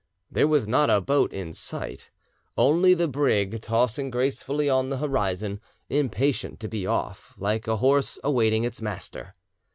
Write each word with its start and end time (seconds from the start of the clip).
There 0.31 0.47
was 0.47 0.67
not 0.67 0.89
a 0.89 0.99
boat 0.99 1.31
in 1.31 1.53
sight, 1.53 2.09
only 2.57 2.95
the 2.95 3.07
brig 3.07 3.61
tossing 3.61 4.09
gracefully 4.09 4.67
on 4.67 4.89
the 4.89 4.97
horizon, 4.97 5.61
impatient 5.89 6.59
to 6.61 6.67
be 6.67 6.87
off, 6.87 7.35
like 7.37 7.67
a 7.67 7.77
horse 7.77 8.17
awaiting 8.23 8.63
its 8.63 8.81
master. 8.81 9.35